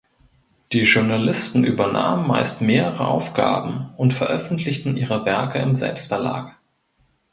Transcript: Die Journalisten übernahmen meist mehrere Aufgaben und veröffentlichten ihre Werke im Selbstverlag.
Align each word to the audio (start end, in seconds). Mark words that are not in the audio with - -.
Die 0.71 0.81
Journalisten 0.81 1.63
übernahmen 1.63 2.25
meist 2.25 2.63
mehrere 2.63 3.05
Aufgaben 3.07 3.93
und 3.97 4.13
veröffentlichten 4.15 4.97
ihre 4.97 5.25
Werke 5.25 5.59
im 5.59 5.75
Selbstverlag. 5.75 6.57